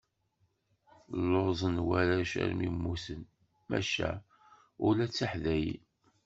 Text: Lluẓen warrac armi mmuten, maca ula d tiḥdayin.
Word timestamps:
Lluẓen 1.27 1.77
warrac 1.89 2.31
armi 2.43 2.67
mmuten, 2.73 3.21
maca 3.69 4.09
ula 4.87 5.05
d 5.07 5.11
tiḥdayin. 5.15 5.83